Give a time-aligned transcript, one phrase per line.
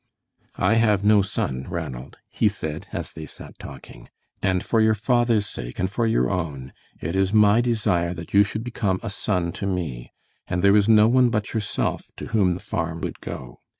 [0.55, 4.09] "I have no son, Ranald," he said, as they sat talking;
[4.41, 8.43] "and, for your father's sake and for your own, it is my desire that you
[8.43, 10.11] should become a son to me,
[10.47, 13.59] and there is no one but yourself to whom the farm would go.